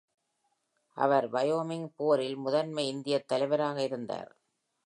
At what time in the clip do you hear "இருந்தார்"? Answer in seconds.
3.83-4.31